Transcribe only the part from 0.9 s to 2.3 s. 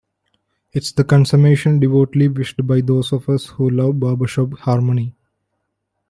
the consummation devoutly